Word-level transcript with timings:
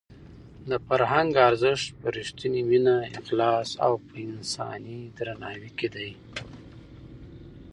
د 0.69 0.71
فرهنګ 0.85 1.31
ارزښت 1.49 1.87
په 1.99 2.07
رښتونې 2.17 2.61
مینه، 2.69 2.95
اخلاص 3.19 3.69
او 3.85 3.93
په 4.05 4.13
انساني 4.27 4.99
درناوي 5.17 5.71
کې 5.77 5.87
دی. 5.95 6.11